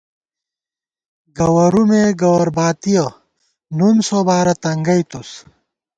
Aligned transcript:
گوَرُومے 1.37 2.03
گوَر 2.21 2.47
باتِیَہ، 2.55 3.05
نُن 3.77 3.95
سوبارہ 4.07 4.53
تنگئی 4.63 5.03
تُس 5.09 5.29